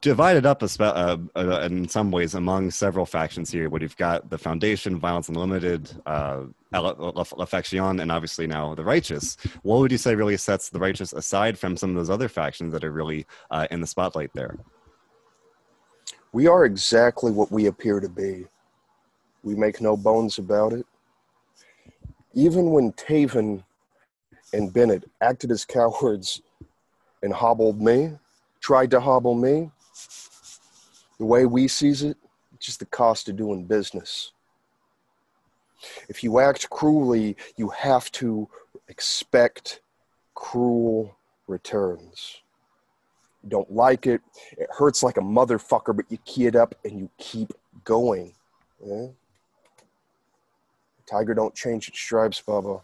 divided 0.00 0.44
up 0.44 0.60
uh, 0.64 1.18
uh, 1.36 1.60
in 1.60 1.86
some 1.86 2.10
ways 2.10 2.34
among 2.34 2.72
several 2.72 3.06
factions 3.06 3.48
here. 3.48 3.68
What 3.68 3.82
you've 3.82 3.96
got 3.96 4.28
the 4.28 4.38
Foundation, 4.38 4.98
Violence 4.98 5.28
Unlimited, 5.28 5.88
uh, 6.06 6.46
and 6.72 8.10
obviously 8.10 8.48
now 8.48 8.74
the 8.74 8.82
Righteous. 8.82 9.36
What 9.62 9.78
would 9.78 9.92
you 9.92 9.98
say 9.98 10.16
really 10.16 10.36
sets 10.36 10.70
the 10.70 10.80
Righteous 10.80 11.12
aside 11.12 11.60
from 11.60 11.76
some 11.76 11.90
of 11.90 11.96
those 11.96 12.10
other 12.10 12.28
factions 12.28 12.72
that 12.72 12.82
are 12.82 12.90
really 12.90 13.24
uh, 13.52 13.68
in 13.70 13.80
the 13.80 13.86
spotlight 13.86 14.32
there? 14.32 14.56
We 16.36 16.48
are 16.48 16.66
exactly 16.66 17.32
what 17.32 17.50
we 17.50 17.64
appear 17.64 17.98
to 17.98 18.10
be. 18.10 18.44
We 19.42 19.54
make 19.54 19.80
no 19.80 19.96
bones 19.96 20.36
about 20.36 20.74
it. 20.74 20.84
Even 22.34 22.72
when 22.72 22.92
Taven 22.92 23.64
and 24.52 24.70
Bennett 24.70 25.08
acted 25.22 25.50
as 25.50 25.64
cowards 25.64 26.42
and 27.22 27.32
hobbled 27.32 27.80
me, 27.80 28.18
tried 28.60 28.90
to 28.90 29.00
hobble 29.00 29.34
me, 29.34 29.70
the 31.18 31.24
way 31.24 31.46
we 31.46 31.68
sees 31.68 32.02
it, 32.02 32.18
it's 32.54 32.66
just 32.66 32.80
the 32.80 32.84
cost 32.84 33.30
of 33.30 33.36
doing 33.36 33.64
business. 33.64 34.32
If 36.10 36.22
you 36.22 36.38
act 36.38 36.68
cruelly, 36.68 37.34
you 37.56 37.70
have 37.70 38.12
to 38.12 38.46
expect 38.88 39.80
cruel 40.34 41.16
returns. 41.46 42.42
Don't 43.48 43.70
like 43.70 44.06
it, 44.06 44.20
it 44.58 44.68
hurts 44.70 45.02
like 45.02 45.16
a 45.16 45.20
motherfucker, 45.20 45.94
but 45.94 46.06
you 46.08 46.18
key 46.24 46.46
it 46.46 46.56
up 46.56 46.74
and 46.84 46.98
you 46.98 47.10
keep 47.18 47.52
going. 47.84 48.32
Yeah? 48.84 49.08
Tiger 51.08 51.34
don't 51.34 51.54
change 51.54 51.88
its 51.88 52.00
stripes, 52.00 52.42
Bubba. 52.46 52.82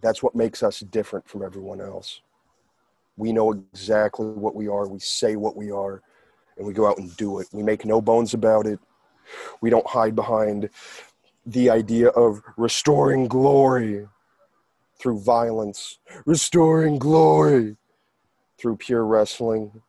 That's 0.00 0.22
what 0.22 0.34
makes 0.34 0.62
us 0.62 0.80
different 0.80 1.28
from 1.28 1.42
everyone 1.44 1.80
else. 1.80 2.20
We 3.16 3.32
know 3.32 3.52
exactly 3.52 4.26
what 4.26 4.54
we 4.54 4.66
are. 4.66 4.88
We 4.88 4.98
say 4.98 5.36
what 5.36 5.56
we 5.56 5.70
are, 5.70 6.02
and 6.56 6.66
we 6.66 6.72
go 6.72 6.88
out 6.88 6.98
and 6.98 7.16
do 7.16 7.38
it. 7.38 7.48
We 7.52 7.62
make 7.62 7.84
no 7.84 8.00
bones 8.00 8.34
about 8.34 8.66
it. 8.66 8.80
We 9.60 9.70
don't 9.70 9.86
hide 9.86 10.16
behind 10.16 10.70
the 11.46 11.70
idea 11.70 12.08
of 12.08 12.42
restoring 12.56 13.28
glory 13.28 14.08
through 14.98 15.20
violence, 15.20 15.98
restoring 16.26 16.98
glory 16.98 17.76
through 18.60 18.76
pure 18.76 19.04
wrestling. 19.04 19.82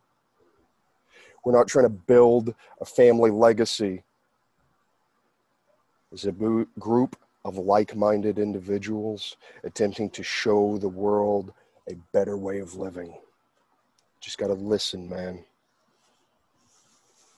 We're 1.44 1.52
not 1.52 1.68
trying 1.68 1.86
to 1.86 1.90
build 1.90 2.54
a 2.80 2.84
family 2.84 3.30
legacy. 3.30 4.02
As 6.12 6.24
a 6.24 6.32
group 6.32 7.16
of 7.44 7.58
like 7.58 7.96
minded 7.96 8.38
individuals 8.38 9.36
attempting 9.64 10.10
to 10.10 10.22
show 10.22 10.78
the 10.78 10.88
world 10.88 11.52
a 11.88 11.94
better 12.12 12.36
way 12.36 12.60
of 12.60 12.76
living. 12.76 13.14
Just 14.20 14.38
got 14.38 14.48
to 14.48 14.54
listen, 14.54 15.08
man. 15.08 15.44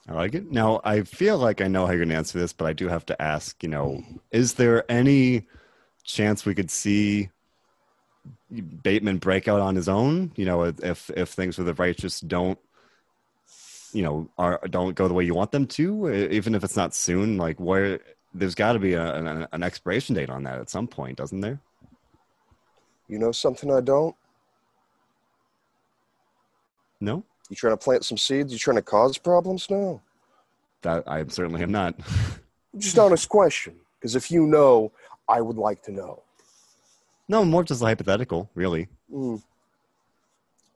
I 0.07 0.13
like 0.13 0.35
it. 0.35 0.51
Now, 0.51 0.83
I 0.85 1.03
feel 1.03 1.39
like 1.39 1.63
I 1.63 1.69
know 1.69 1.87
how 1.87 1.93
you're 1.93 2.01
going 2.01 2.11
to 2.11 2.17
answer 2.17 2.39
this, 2.39 2.53
but 2.53 2.67
I 2.67 2.75
do 2.75 2.89
have 2.89 3.07
to 3.07 3.23
ask, 3.23 3.63
you 3.63 3.71
know, 3.71 4.03
is 4.31 4.55
there 4.55 4.91
any 4.91 5.47
chance 6.03 6.45
we 6.45 6.55
could 6.55 6.71
see 6.71 7.31
Bateman 8.63 9.19
break 9.19 9.49
out 9.49 9.61
on 9.61 9.75
his 9.77 9.89
own? 9.89 10.33
You 10.37 10.45
know, 10.45 10.65
if 10.65 11.11
if 11.11 11.31
things 11.31 11.59
with 11.59 11.67
the 11.67 11.75
righteous 11.75 12.21
don't 12.21 12.59
you 13.93 14.03
know 14.03 14.29
are 14.39 14.61
don't 14.71 14.95
go 14.95 15.07
the 15.07 15.15
way 15.15 15.25
you 15.25 15.35
want 15.35 15.53
them 15.53 15.67
to 15.69 16.11
even 16.11 16.55
if 16.55 16.65
it's 16.65 16.77
not 16.77 16.93
soon 16.93 17.37
like 17.37 17.61
where 17.61 18.01
there's 18.35 18.57
got 18.57 18.73
to 18.73 18.81
be 18.81 18.95
a, 18.95 19.15
an, 19.15 19.47
an 19.53 19.63
expiration 19.63 20.17
date 20.17 20.31
on 20.31 20.43
that 20.43 20.59
at 20.59 20.69
some 20.69 20.89
point 20.89 21.17
doesn't 21.17 21.43
there 21.43 21.61
you 23.07 23.21
know 23.21 23.31
something 23.31 23.71
i 23.71 23.81
don't 23.81 24.17
no. 27.05 27.23
You 27.51 27.57
trying 27.57 27.75
to 27.75 27.77
plant 27.77 28.05
some 28.05 28.17
seeds? 28.17 28.53
You 28.53 28.59
trying 28.59 28.77
to 28.77 28.83
cause 28.83 29.19
problems? 29.19 29.69
No. 29.69 30.01
That 30.83 31.05
I 31.07 31.27
certainly 31.29 31.63
am 31.63 31.71
not. 31.71 31.95
just 32.79 32.99
honest 32.99 33.29
question. 33.29 33.75
Because 33.99 34.17
if 34.17 34.31
you 34.31 34.47
know, 34.47 34.91
I 35.29 35.41
would 35.41 35.59
like 35.59 35.83
to 35.83 35.93
know. 35.93 36.23
No, 37.29 37.45
more 37.45 37.65
just 37.65 37.83
a 37.83 37.87
hypothetical, 37.87 38.51
really. 38.55 38.89
Mm. 39.13 39.43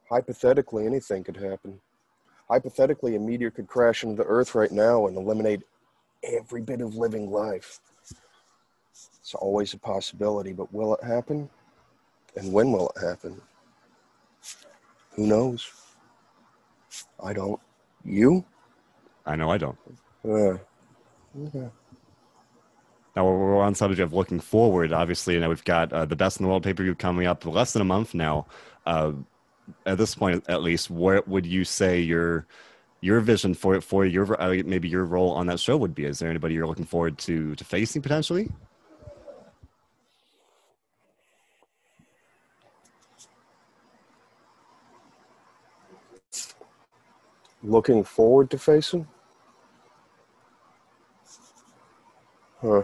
Hypothetically, 0.09 0.87
anything 0.87 1.23
could 1.23 1.37
happen. 1.37 1.81
Hypothetically, 2.49 3.17
a 3.17 3.21
meteor 3.21 3.50
could 3.50 3.67
crash 3.67 4.05
into 4.05 4.17
the 4.17 4.28
Earth 4.28 4.55
right 4.55 4.73
now 4.73 5.07
and 5.07 5.17
eliminate 5.17 5.62
every 6.23 6.62
bit 6.62 6.81
of 6.81 6.95
living 6.95 7.31
life. 7.31 7.81
It's 9.21 9.35
always 9.35 9.75
a 9.75 9.78
possibility, 9.78 10.55
but 10.55 10.73
will 10.73 10.95
it 10.95 11.05
happen? 11.05 11.50
And 12.37 12.52
when 12.52 12.73
will 12.73 12.90
it 12.97 13.05
happen? 13.05 13.40
Who 15.17 15.26
knows? 15.26 15.71
I 17.23 17.35
don't. 17.35 17.61
You? 18.05 18.45
I 19.26 19.37
know 19.37 19.50
I 19.50 19.59
don't. 19.59 19.76
Uh, 20.25 20.57
okay. 21.47 21.69
Now 23.17 23.25
we're 23.25 23.61
on 23.61 23.75
subject 23.75 24.00
of 24.00 24.12
looking 24.12 24.41
forward. 24.41 24.93
Obviously, 24.93 25.38
know 25.38 25.49
we've 25.49 25.65
got 25.65 25.93
uh, 25.93 26.05
the 26.05 26.17
best 26.17 26.38
in 26.38 26.45
the 26.45 26.49
world 26.49 26.62
pay 26.62 26.73
per 26.73 26.83
view 26.83 26.95
coming 26.95 27.27
up 27.27 27.45
less 27.45 27.73
than 27.73 27.83
a 27.83 27.85
month 27.85 28.15
now. 28.15 28.47
Uh, 28.87 29.12
at 29.85 29.99
this 29.99 30.15
point, 30.15 30.45
at 30.49 30.62
least, 30.62 30.91
what 30.91 31.27
would 31.29 31.45
you 31.45 31.65
say 31.65 32.00
your 32.00 32.47
your 33.00 33.21
vision 33.21 33.55
for 33.55 33.81
for 33.81 34.05
your 34.05 34.41
uh, 34.41 34.62
maybe 34.65 34.88
your 34.88 35.05
role 35.05 35.33
on 35.33 35.47
that 35.47 35.61
show 35.61 35.77
would 35.77 35.95
be? 35.95 36.05
Is 36.05 36.19
there 36.21 36.31
anybody 36.31 36.55
you're 36.55 36.67
looking 36.67 36.85
forward 36.85 37.19
to 37.19 37.55
to 37.57 37.65
facing 37.65 38.03
potentially? 38.03 38.50
looking 47.62 48.05
forward 48.05 48.50
to 48.50 48.59
facing? 48.59 49.07
Huh. 52.61 52.83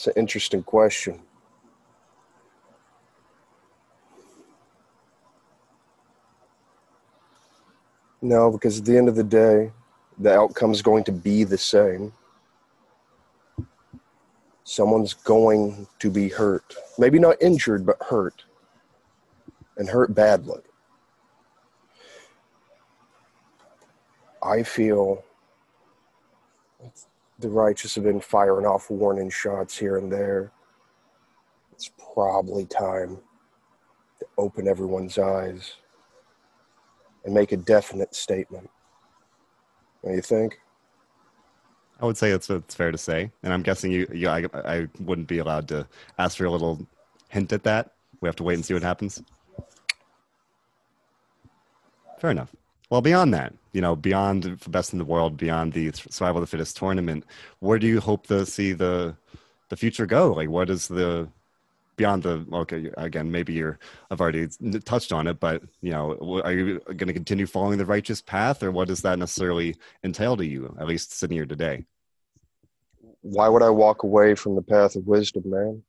It's 0.00 0.06
an 0.06 0.14
interesting 0.16 0.62
question. 0.62 1.20
No, 8.22 8.50
because 8.50 8.78
at 8.78 8.86
the 8.86 8.96
end 8.96 9.10
of 9.10 9.14
the 9.14 9.22
day, 9.22 9.72
the 10.18 10.34
outcome 10.34 10.70
is 10.70 10.80
going 10.80 11.04
to 11.04 11.12
be 11.12 11.44
the 11.44 11.58
same. 11.58 12.14
Someone's 14.64 15.12
going 15.12 15.86
to 15.98 16.10
be 16.10 16.30
hurt. 16.30 16.74
Maybe 16.96 17.18
not 17.18 17.36
injured, 17.42 17.84
but 17.84 18.02
hurt. 18.02 18.44
And 19.76 19.86
hurt 19.86 20.14
badly. 20.14 20.62
I 24.42 24.62
feel 24.62 25.22
the 27.40 27.48
righteous 27.48 27.94
have 27.94 28.04
been 28.04 28.20
firing 28.20 28.66
off 28.66 28.90
warning 28.90 29.30
shots 29.30 29.76
here 29.76 29.96
and 29.96 30.12
there. 30.12 30.52
It's 31.72 31.90
probably 32.14 32.66
time 32.66 33.18
to 34.18 34.26
open 34.36 34.68
everyone's 34.68 35.18
eyes 35.18 35.74
and 37.24 37.34
make 37.34 37.52
a 37.52 37.56
definite 37.56 38.14
statement. 38.14 38.68
What 40.00 40.10
do 40.10 40.16
you 40.16 40.22
think? 40.22 40.60
I 42.00 42.06
would 42.06 42.16
say 42.16 42.30
it's, 42.30 42.48
it's 42.48 42.74
fair 42.74 42.90
to 42.90 42.98
say, 42.98 43.30
and 43.42 43.52
I'm 43.52 43.62
guessing 43.62 43.92
you, 43.92 44.06
you 44.12 44.28
I, 44.28 44.46
I 44.54 44.88
wouldn't 45.00 45.28
be 45.28 45.38
allowed 45.38 45.68
to 45.68 45.86
ask 46.18 46.38
for 46.38 46.46
a 46.46 46.50
little 46.50 46.86
hint 47.28 47.52
at 47.52 47.62
that. 47.64 47.92
We 48.20 48.28
have 48.28 48.36
to 48.36 48.42
wait 48.42 48.54
and 48.54 48.64
see 48.64 48.74
what 48.74 48.82
happens. 48.82 49.22
Fair 52.18 52.30
enough. 52.30 52.54
Well, 52.88 53.00
beyond 53.02 53.32
that, 53.34 53.54
you 53.72 53.80
know, 53.80 53.94
beyond 53.94 54.44
the 54.44 54.70
best 54.70 54.92
in 54.92 54.98
the 54.98 55.04
world, 55.04 55.36
beyond 55.36 55.72
the 55.72 55.92
survival 55.92 56.42
of 56.42 56.48
the 56.48 56.50
fittest 56.50 56.76
tournament, 56.76 57.24
where 57.60 57.78
do 57.78 57.86
you 57.86 58.00
hope 58.00 58.26
to 58.26 58.44
see 58.46 58.72
the 58.72 59.16
the 59.68 59.76
future 59.76 60.06
go? 60.06 60.32
Like, 60.32 60.48
what 60.48 60.70
is 60.70 60.88
the 60.88 61.28
beyond 61.96 62.22
the 62.22 62.44
okay? 62.52 62.90
Again, 62.96 63.30
maybe 63.30 63.52
you're 63.52 63.78
I've 64.10 64.20
already 64.20 64.48
touched 64.84 65.12
on 65.12 65.26
it, 65.26 65.38
but 65.38 65.62
you 65.80 65.92
know, 65.92 66.40
are 66.44 66.52
you 66.52 66.80
going 66.86 67.06
to 67.06 67.12
continue 67.12 67.46
following 67.46 67.78
the 67.78 67.86
righteous 67.86 68.20
path, 68.20 68.62
or 68.62 68.70
what 68.72 68.88
does 68.88 69.02
that 69.02 69.18
necessarily 69.18 69.76
entail 70.02 70.36
to 70.36 70.46
you? 70.46 70.76
At 70.80 70.86
least 70.86 71.12
sitting 71.12 71.36
here 71.36 71.46
today. 71.46 71.84
Why 73.22 73.48
would 73.48 73.62
I 73.62 73.70
walk 73.70 74.02
away 74.02 74.34
from 74.34 74.56
the 74.56 74.62
path 74.62 74.96
of 74.96 75.06
wisdom, 75.06 75.42
man? 75.46 75.82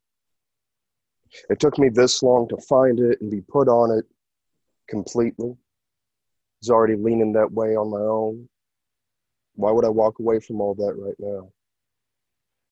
It 1.49 1.59
took 1.59 1.79
me 1.79 1.87
this 1.87 2.21
long 2.21 2.47
to 2.49 2.57
find 2.57 2.99
it 2.99 3.21
and 3.21 3.31
be 3.31 3.41
put 3.41 3.69
on 3.69 3.97
it 3.97 4.05
completely 4.89 5.55
is 6.61 6.69
already 6.69 6.95
leaning 6.95 7.33
that 7.33 7.51
way 7.51 7.75
on 7.75 7.89
my 7.89 7.99
own. 7.99 8.47
Why 9.55 9.71
would 9.71 9.85
I 9.85 9.89
walk 9.89 10.19
away 10.19 10.39
from 10.39 10.61
all 10.61 10.75
that 10.75 10.93
right 10.95 11.15
now? 11.19 11.51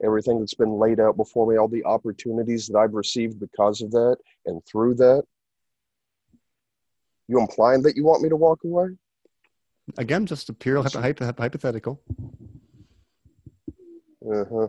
Everything 0.03 0.39
that's 0.39 0.53
been 0.53 0.77
laid 0.77 0.99
out 0.99 1.17
before 1.17 1.45
me, 1.49 1.57
all 1.57 1.67
the 1.67 1.83
opportunities 1.83 2.67
that 2.67 2.77
I've 2.77 2.93
received 2.93 3.39
because 3.39 3.81
of 3.81 3.91
that 3.91 4.17
and 4.45 4.63
through 4.65 4.95
that. 4.95 5.23
You 7.27 7.39
implying 7.39 7.81
that 7.83 7.95
you 7.95 8.05
want 8.05 8.23
me 8.23 8.29
to 8.29 8.35
walk 8.35 8.63
away? 8.63 8.89
Again, 9.97 10.25
just 10.25 10.49
a 10.49 10.53
pure 10.53 10.81
hypothetical. 10.83 12.01
Uh 14.25 14.45
huh. 14.51 14.67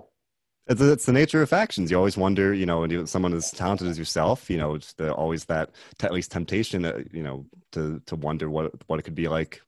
It's, 0.67 0.81
it's 0.81 1.07
the 1.07 1.13
nature 1.13 1.43
of 1.43 1.49
factions. 1.49 1.91
You 1.91 1.97
always 1.97 2.17
wonder, 2.17 2.55
you 2.55 2.67
know, 2.67 2.81
when 2.81 3.07
someone 3.07 3.35
as 3.35 3.51
talented 3.51 3.89
as 3.89 3.99
yourself, 3.99 4.49
you 4.49 4.57
know, 4.57 4.79
just 4.79 5.01
always 5.01 5.45
that 5.47 5.71
at 6.03 6.13
least 6.13 6.31
temptation, 6.31 6.83
that, 6.83 7.13
you 7.13 7.23
know, 7.23 7.47
to 7.73 8.01
to 8.07 8.17
wonder 8.17 8.49
what 8.49 8.73
what 8.87 8.99
it 8.99 9.03
could 9.03 9.15
be 9.15 9.29
like 9.29 9.61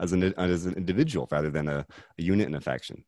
as 0.00 0.12
an 0.12 0.22
as 0.34 0.66
an 0.66 0.74
individual 0.74 1.26
rather 1.30 1.50
than 1.50 1.68
a, 1.68 1.86
a 2.18 2.22
unit 2.22 2.46
in 2.46 2.54
a 2.54 2.60
faction. 2.60 3.04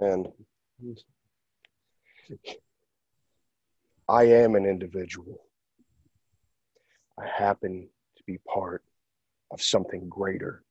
And 0.00 0.28
I 4.08 4.24
am 4.24 4.54
an 4.54 4.66
individual. 4.66 5.44
I 7.18 7.26
happen 7.26 7.88
to 8.16 8.22
be 8.24 8.38
part 8.38 8.82
of 9.50 9.62
something 9.62 10.08
greater. 10.08 10.64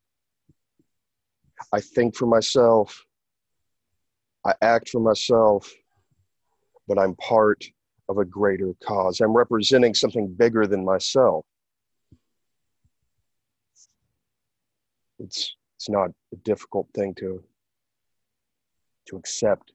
I 1.73 1.81
think 1.81 2.15
for 2.15 2.25
myself. 2.25 3.05
I 4.45 4.53
act 4.61 4.89
for 4.89 5.01
myself, 5.01 5.71
but 6.87 6.97
I'm 6.97 7.15
part 7.15 7.65
of 8.07 8.17
a 8.17 8.25
greater 8.25 8.73
cause. 8.83 9.19
I'm 9.19 9.35
representing 9.35 9.93
something 9.93 10.33
bigger 10.33 10.65
than 10.65 10.83
myself. 10.83 11.45
It's 15.19 15.55
it's 15.75 15.89
not 15.89 16.11
a 16.33 16.37
difficult 16.37 16.87
thing 16.95 17.13
to 17.15 17.43
to 19.07 19.17
accept 19.17 19.73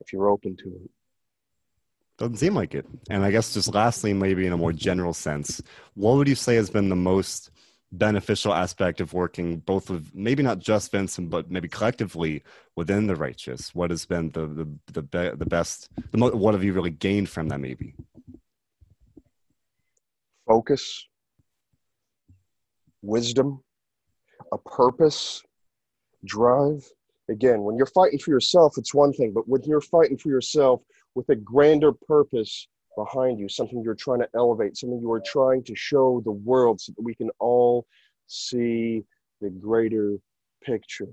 if 0.00 0.12
you're 0.12 0.28
open 0.28 0.56
to 0.56 0.68
it. 0.68 0.90
Doesn't 2.16 2.36
seem 2.36 2.54
like 2.54 2.74
it. 2.74 2.86
And 3.10 3.24
I 3.24 3.30
guess 3.30 3.54
just 3.54 3.74
lastly, 3.74 4.12
maybe 4.12 4.46
in 4.46 4.52
a 4.52 4.56
more 4.56 4.72
general 4.72 5.12
sense, 5.12 5.60
what 5.94 6.16
would 6.16 6.28
you 6.28 6.36
say 6.36 6.54
has 6.54 6.70
been 6.70 6.88
the 6.88 6.96
most 6.96 7.50
beneficial 7.98 8.52
aspect 8.52 9.00
of 9.00 9.12
working 9.12 9.58
both 9.58 9.90
with 9.90 10.10
maybe 10.14 10.42
not 10.42 10.58
just 10.58 10.90
Vincent, 10.90 11.30
but 11.30 11.50
maybe 11.50 11.68
collectively 11.68 12.42
within 12.76 13.06
the 13.06 13.16
righteous? 13.16 13.74
What 13.74 13.90
has 13.90 14.04
been 14.06 14.30
the 14.30 14.46
the 14.46 14.68
the, 14.92 15.02
be, 15.02 15.30
the 15.30 15.46
best? 15.46 15.88
The 16.10 16.18
mo- 16.18 16.30
what 16.30 16.54
have 16.54 16.64
you 16.64 16.72
really 16.72 16.90
gained 16.90 17.28
from 17.28 17.48
that? 17.48 17.60
Maybe 17.60 17.94
focus, 20.46 21.06
wisdom, 23.02 23.62
a 24.52 24.58
purpose, 24.58 25.42
drive. 26.24 26.86
Again, 27.30 27.62
when 27.62 27.76
you're 27.76 27.86
fighting 27.86 28.18
for 28.18 28.30
yourself, 28.30 28.74
it's 28.76 28.92
one 28.92 29.12
thing, 29.12 29.32
but 29.32 29.48
when 29.48 29.62
you're 29.62 29.80
fighting 29.80 30.18
for 30.18 30.28
yourself 30.28 30.82
with 31.14 31.28
a 31.30 31.36
grander 31.36 31.92
purpose 31.92 32.68
behind 32.96 33.38
you, 33.38 33.48
something 33.48 33.82
you're 33.82 33.94
trying 33.94 34.20
to 34.20 34.28
elevate, 34.34 34.76
something 34.76 35.00
you 35.00 35.12
are 35.12 35.22
trying 35.24 35.62
to 35.64 35.74
show 35.74 36.20
the 36.24 36.32
world 36.32 36.80
so 36.80 36.92
that 36.96 37.02
we 37.02 37.14
can 37.14 37.30
all 37.38 37.86
see 38.26 39.04
the 39.40 39.50
greater 39.50 40.16
picture. 40.62 41.08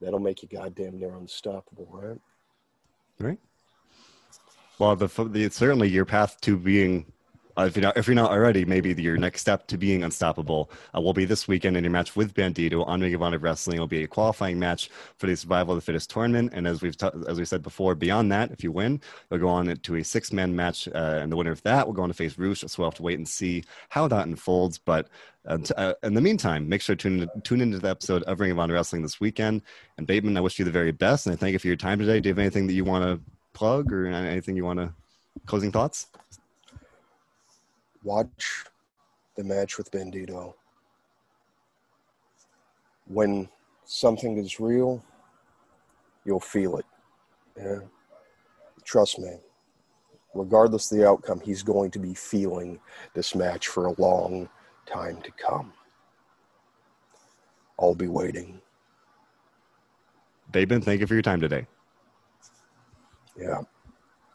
That'll 0.00 0.20
make 0.20 0.42
you 0.42 0.48
goddamn 0.48 0.98
near 0.98 1.14
unstoppable, 1.14 1.88
right? 1.90 2.18
Right. 3.18 3.38
Well, 4.78 4.94
the, 4.94 5.08
the 5.24 5.48
certainly 5.48 5.88
your 5.88 6.04
path 6.04 6.38
to 6.42 6.56
being 6.58 7.06
uh, 7.58 7.64
if 7.64 7.76
you're 7.76 7.82
not 7.82 7.96
if 7.96 8.06
you're 8.06 8.14
not 8.14 8.30
already, 8.30 8.64
maybe 8.64 8.92
your 9.00 9.16
next 9.16 9.40
step 9.40 9.66
to 9.68 9.78
being 9.78 10.02
unstoppable 10.02 10.70
uh, 10.94 11.00
will 11.00 11.12
be 11.12 11.24
this 11.24 11.48
weekend 11.48 11.76
in 11.76 11.84
your 11.84 11.90
match 11.90 12.14
with 12.14 12.34
Bandito 12.34 12.86
on 12.86 13.00
Ring 13.00 13.14
of 13.14 13.22
Honor 13.22 13.38
Wrestling. 13.38 13.76
It'll 13.76 13.86
be 13.86 14.02
a 14.02 14.08
qualifying 14.08 14.58
match 14.58 14.90
for 15.16 15.26
the 15.26 15.36
Survival 15.36 15.74
of 15.74 15.78
the 15.78 15.84
Fittest 15.84 16.10
tournament, 16.10 16.52
and 16.54 16.66
as 16.66 16.82
we've 16.82 16.96
as 17.28 17.38
we 17.38 17.44
said 17.44 17.62
before, 17.62 17.94
beyond 17.94 18.30
that, 18.32 18.50
if 18.50 18.62
you 18.62 18.72
win, 18.72 19.00
you'll 19.30 19.40
go 19.40 19.48
on 19.48 19.74
to 19.74 19.96
a 19.96 20.04
six 20.04 20.32
man 20.32 20.54
match, 20.54 20.88
uh, 20.88 21.20
and 21.22 21.32
the 21.32 21.36
winner 21.36 21.52
of 21.52 21.62
that 21.62 21.86
will 21.86 21.94
go 21.94 22.02
on 22.02 22.08
to 22.08 22.14
face 22.14 22.38
Rush. 22.38 22.60
So 22.60 22.74
we'll 22.78 22.90
have 22.90 22.96
to 22.96 23.02
wait 23.02 23.18
and 23.18 23.28
see 23.28 23.64
how 23.88 24.06
that 24.08 24.26
unfolds. 24.26 24.78
But 24.78 25.08
uh, 25.46 25.58
t- 25.58 25.74
uh, 25.76 25.94
in 26.02 26.14
the 26.14 26.20
meantime, 26.20 26.68
make 26.68 26.82
sure 26.82 26.96
to 26.96 27.02
tune, 27.02 27.28
tune 27.44 27.60
into 27.60 27.78
the 27.78 27.88
episode 27.88 28.22
of 28.24 28.40
Ring 28.40 28.50
of 28.50 28.58
Honor 28.58 28.74
Wrestling 28.74 29.02
this 29.02 29.20
weekend. 29.20 29.62
And 29.96 30.06
Bateman, 30.06 30.36
I 30.36 30.40
wish 30.40 30.58
you 30.58 30.64
the 30.64 30.70
very 30.70 30.92
best, 30.92 31.26
and 31.26 31.32
I 31.32 31.36
thank 31.36 31.52
you 31.52 31.58
for 31.58 31.68
your 31.68 31.76
time 31.76 31.98
today. 31.98 32.20
Do 32.20 32.28
you 32.28 32.34
have 32.34 32.38
anything 32.38 32.66
that 32.66 32.74
you 32.74 32.84
want 32.84 33.04
to 33.04 33.20
plug 33.52 33.92
or 33.92 34.06
anything 34.06 34.56
you 34.56 34.64
want 34.64 34.80
to 34.80 34.92
closing 35.46 35.72
thoughts? 35.72 36.08
Watch 38.06 38.64
the 39.36 39.44
match 39.44 39.76
with 39.76 39.90
Bandito. 39.90 40.54
When 43.06 43.48
something 43.84 44.38
is 44.38 44.60
real, 44.60 45.04
you'll 46.24 46.40
feel 46.40 46.78
it. 46.78 46.86
Yeah. 47.58 47.80
Trust 48.84 49.18
me. 49.18 49.36
Regardless 50.34 50.90
of 50.90 50.98
the 50.98 51.08
outcome, 51.08 51.40
he's 51.40 51.62
going 51.62 51.90
to 51.90 51.98
be 51.98 52.14
feeling 52.14 52.78
this 53.14 53.34
match 53.34 53.68
for 53.68 53.86
a 53.86 54.00
long 54.00 54.48
time 54.86 55.20
to 55.22 55.30
come. 55.32 55.72
I'll 57.78 57.94
be 57.94 58.08
waiting. 58.08 58.60
Bateman, 60.52 60.82
thank 60.82 61.00
you 61.00 61.06
for 61.06 61.14
your 61.14 61.22
time 61.22 61.40
today. 61.40 61.66
Yeah. 63.38 63.62